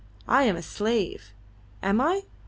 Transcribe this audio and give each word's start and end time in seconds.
I 0.27 0.45
am 0.45 0.55
a 0.55 0.63
slave! 0.63 1.31
Am 1.83 2.01
I? 2.01 2.23